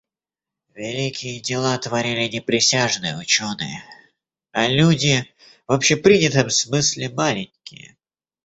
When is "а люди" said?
4.51-5.27